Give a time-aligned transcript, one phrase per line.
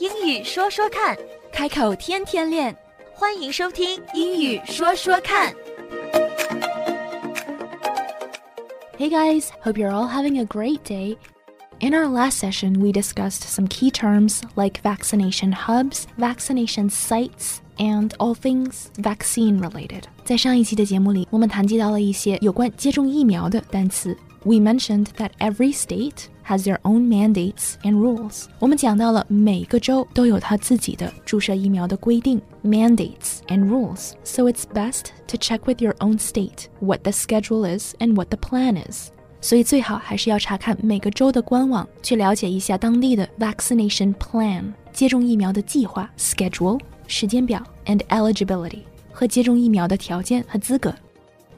[0.00, 1.16] 英语说说看，
[1.52, 2.76] 开口天天练。
[3.14, 5.52] 欢迎收听《英语说说看》。
[8.98, 11.16] Hey guys, hope you're all having a great day.
[11.80, 18.10] In our last session, we discussed some key terms like vaccination hubs, vaccination sites, and
[18.18, 20.04] all things vaccine related.
[20.24, 24.16] 在上一期的节目里，我们谈及到了一些有关接种疫苗的单词。
[24.44, 28.44] We mentioned that every state has their own mandates and rules.
[28.60, 34.12] 我们讲到了每个州都有它自己的注射疫苗的规定 mandates and rules.
[34.22, 38.28] So it's best to check with your own state what the schedule is and what
[38.28, 39.08] the plan is.
[39.40, 50.94] 所以最好还是要查看每个州的官网，去了解一下当地的 vaccination plan 接种疫苗的计划 schedule 时间表 and eligibility 和接种疫苗的条件和资格。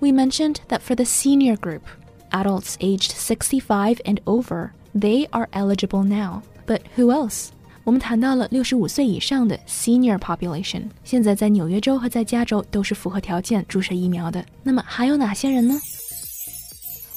[0.00, 1.80] We mentioned that for the senior group,
[2.30, 6.42] adults aged 65 and over, they are eligible now.
[6.66, 7.48] But who else?
[7.84, 14.44] 我们谈到了六十五岁以上的 senior population，现在在纽约州和在加州都是符合条件注射疫苗的。
[14.62, 15.78] 那么还有哪些人呢？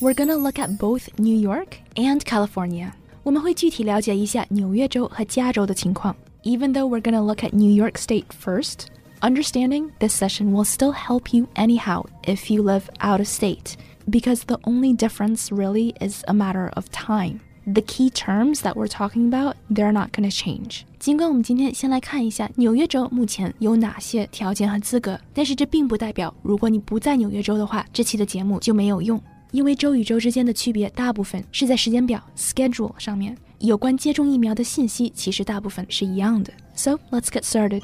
[0.00, 2.92] We're gonna look at both New York and California.
[3.24, 6.14] 我们会具体了解一下纽约州和加州的情况。
[6.44, 8.86] Even though we're gonna look at New York State first,
[9.20, 13.74] understanding this session will still help you anyhow if you live out of state,
[14.10, 17.40] because the only difference really is a matter of time.
[17.64, 20.82] The key terms that we're talking about, they're not gonna change.
[20.98, 29.22] 尽管我们今天先来看一下纽约州目前有哪些条件和资格，但是这并不代表如果你不在纽约州的话，这期的节目就没有用。
[29.52, 36.52] 因为州与州之间的区别大部分是在时间表 schedule 上面，有关接种疫苗的信息其实大部分是一样的。
[36.74, 37.82] So let's get started.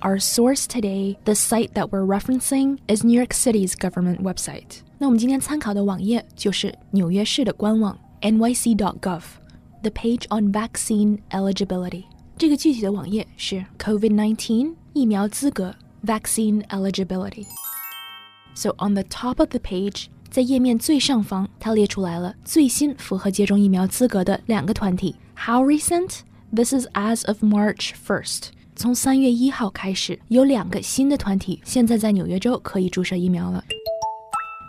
[0.00, 4.80] Our source today, the site that we're referencing, is New York City's government website.
[4.98, 9.22] 那我们今天参考的网页就是纽约市的官网 nyc.gov.
[9.82, 12.04] The page on vaccine eligibility.
[12.36, 15.74] 这个具体的网页是 COVID-19 疫苗资格
[16.04, 17.46] vaccine eligibility.
[18.54, 25.16] So on the top of the page，在页面最上方，它列出来了最新符合接种疫苗资格的两个团体。
[25.34, 26.20] How recent?
[26.54, 28.48] This is as of March 1st。
[28.78, 33.64] 从三月一号开始，有两个新的团体现在在纽约州可以注射疫苗了。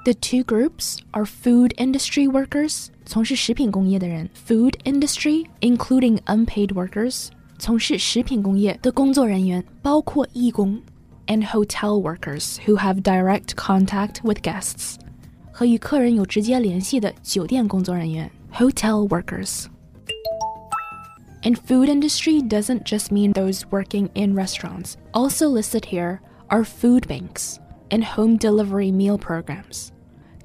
[0.03, 10.81] The two groups are food industry workers，从事食品工业的人；food industry including unpaid workers，从事食品工业的工作人员，包括义工。
[11.27, 14.97] and hotel workers who have direct contact with guests，
[15.51, 19.65] 和与客人有直接联系的酒店工作人员 hotel workers。
[21.43, 24.95] And food industry doesn't just mean those working in restaurants.
[25.11, 27.57] Also listed here are food banks
[27.89, 29.89] and home delivery meal programs.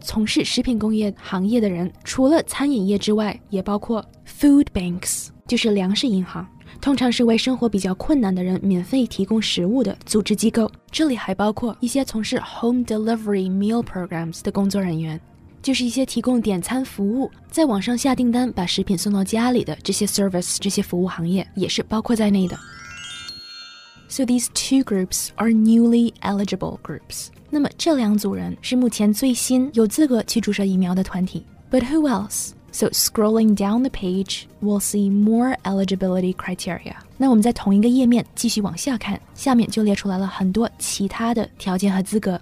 [0.03, 6.47] 从事食品工业行业的人，除了餐饮业之外，也包括 food banks，就是粮食银行。
[6.81, 10.71] 通常是为生活比较困难的人免费提供食物的组织机构。
[10.91, 15.21] 这里还包括一些从事 home delivery meal programs 的工作人员，
[15.65, 22.59] 就是一些提供点餐服务，在网上下订单把食品送到家里的这些 service 这些服务行业也是包括在内的。
[24.09, 27.29] So these two groups are newly eligible groups。
[27.49, 31.45] 那么这两组人是目前最新有资格去注射疫苗的团体。
[31.71, 32.51] But who else?
[32.73, 36.95] So scrolling down the page, we'll see more eligibility criteria.
[37.17, 42.41] 那我们在同一个页面继续往下看，下面就列出来了很多其他的条件和资格。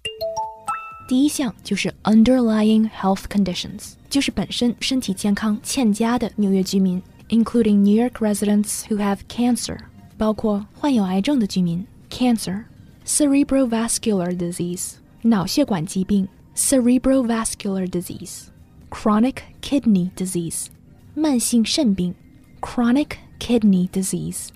[1.13, 9.79] 第一项就是 underlying health conditions，就是本身身体健康欠佳的纽约居民，including New York residents who have cancer，
[10.17, 20.69] 包括患有癌症的居民 cancer。cerebrovascular disease 脑血管疾病 cerebrovascular disease。chronic kidney disease,
[21.15, 22.15] 慢性肾病
[22.63, 24.49] chronic kidney disease,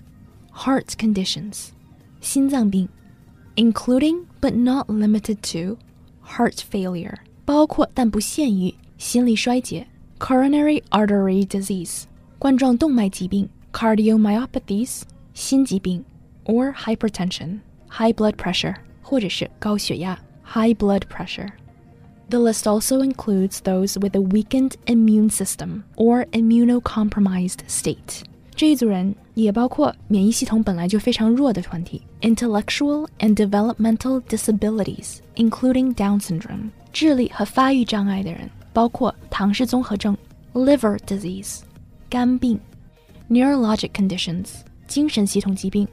[0.51, 1.67] heart conditions,
[2.19, 2.89] 心脏病
[3.55, 5.77] including but not limited to
[6.27, 7.15] heart failure,
[7.45, 9.87] 包括但不限于心力衰竭
[10.19, 12.03] coronary artery disease,
[12.39, 16.03] 冠状动脉疾病 cardiomyopathies, 心疾病
[16.45, 21.49] or hypertension, high blood pressure 或者是高血压 high blood pressure.
[22.29, 28.23] The list also includes those with a weakened immune system or immunocompromised state.
[28.57, 36.69] 这一组人也包括免疫系统本来就非常弱的团体，intellectual and developmental disabilities, including Down syndrome.
[36.91, 40.15] 智力和发育障碍的人，包括唐氏综合症
[40.53, 41.61] liver disease,
[42.09, 42.59] 肝病
[43.27, 44.45] neurologic conditions,
[44.87, 45.87] 精神系统疾病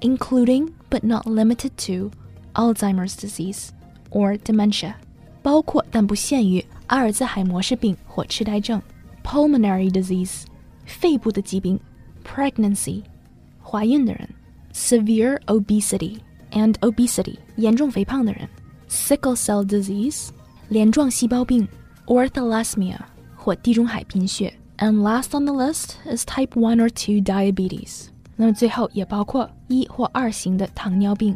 [0.00, 2.10] including but not limited to
[2.52, 3.68] Alzheimer's disease
[4.10, 4.92] or dementia.
[5.40, 8.80] 包括但不限于阿尔兹海默氏病或痴呆症
[9.24, 10.42] （pulmonary disease）、
[10.84, 11.80] 肺部的疾病
[12.35, 13.01] pregnancy
[13.63, 14.27] 怀孕的人
[14.73, 16.17] ，severe obesity
[16.51, 18.47] and obesity 严重肥胖的人
[18.89, 20.29] ，sickle cell disease
[20.69, 21.67] 镰状细胞病
[22.05, 22.97] ，or thalassemia
[23.35, 24.53] 或地中海贫血。
[24.77, 28.07] And last on the list is type one or two diabetes。
[28.35, 31.35] 那么最后也包括一或二型的糖尿病。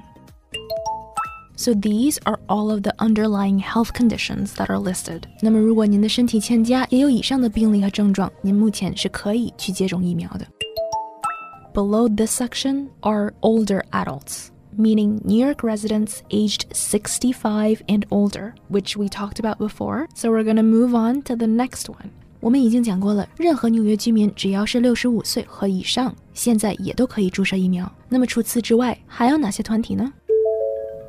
[1.56, 5.24] So these are all of the underlying health conditions that are listed.
[5.42, 10.46] 那么如果您的身体欠佳，也有以上的病例和症状，您目前是可以去接种疫苗的。
[11.73, 19.09] Below this section are older adults meaning New York residents aged 65 and older, which we
[19.09, 20.07] talked about before.
[20.15, 22.11] So we're going to move on to the next one.
[22.41, 27.91] 我们已经讲过了，任何纽约居民只要是六十五岁和以上，现在也都可以注射疫苗。
[28.09, 30.13] 那么除此之外，还有哪些团体呢？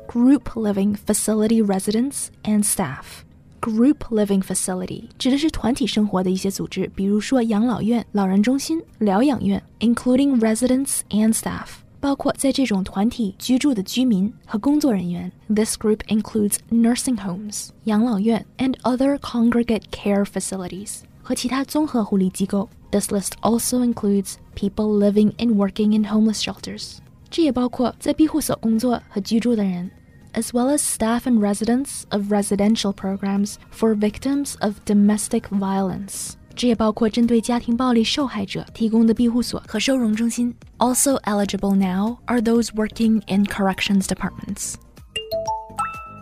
[0.08, 3.22] Group living facility residents and staff.
[3.62, 11.66] Group living facility 指的是团体生活的一些组织，比如说养老院、老人中心、疗养院，including residents and staff.
[12.00, 15.30] 包括在这种团体居住的居民和工作人员。
[15.48, 22.68] This group includes nursing homes 养老院 and other congregate care facilities 和其他综合护理机构。
[22.92, 26.98] This list also includes people living and working in homeless shelters
[27.28, 29.90] 这也包括在庇护所工作和居住的人。
[30.34, 36.32] As well as staff and residents of residential programs for victims of domestic violence.
[36.54, 40.54] 这也包括针对家庭暴力受害者提供的庇护所和收容中心。
[40.78, 44.74] Also eligible now are those working in corrections departments。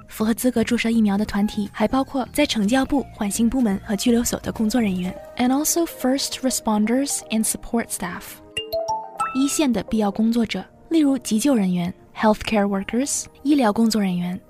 [0.08, 8.22] 符合资格注射疫苗的团体还包括在惩教部、缓刑部门和拘留所的工作人员，and also first responders and support staff。
[9.34, 14.40] 一线的必要工作者，例如急救人员 （healthcare workers）、医疗工作人员，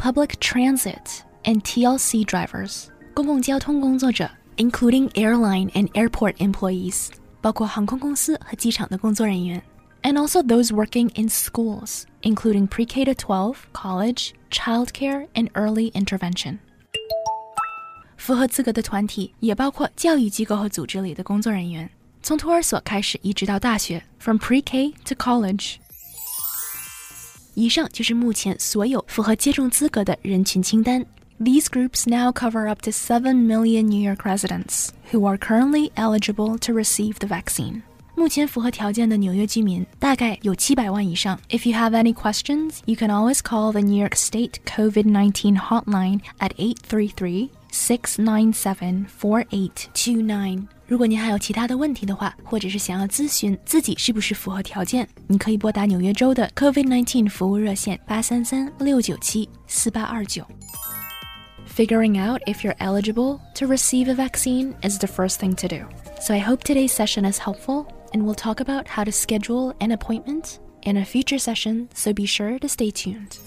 [0.00, 2.86] public transit and TLC drivers。
[3.14, 7.08] 公共交通工作者 including airline and airport employees，
[7.40, 9.62] 包括航空公司和机场的工作人员，
[10.02, 16.58] and also those working in schools, including pre-K to 12, college, childcare, and early intervention.
[18.16, 21.88] 符合资格的团体也包括教育机构和组织里的工作人员，
[22.22, 25.76] 从托儿所开始一直到大学，from pre-K to college。
[27.58, 31.04] 以上就是目前所有符合接种资格的人群清单。
[31.40, 36.72] these groups now cover up to 7 million New York residents who are currently eligible to
[36.72, 37.82] receive the vaccine.
[38.14, 41.38] 目前符合条件的纽约居民大概有七百万以上。
[41.50, 46.52] If you have any questions, you can always call the New York State COVID-19 hotline at
[47.72, 50.66] 833-697-4829.
[50.86, 60.46] 如果您还有其他的问题的话，或者是想要咨询自己是不是符合条件，你可以拨打纽约州的 COVID-19 服务热线八三三六九七四八二九。
[61.74, 65.84] Figuring out if you're eligible to receive a vaccine is the first thing to do.
[66.20, 69.90] So I hope today's session is helpful, and we'll talk about how to schedule an
[69.90, 73.38] appointment in a future session, so be sure to stay tuned.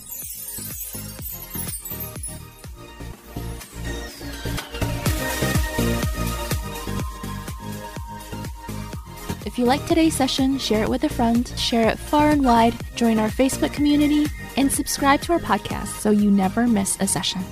[9.53, 12.73] If you like today's session, share it with a friend, share it far and wide,
[12.95, 14.25] join our Facebook community,
[14.57, 17.45] and subscribe to our podcast so you never miss a session.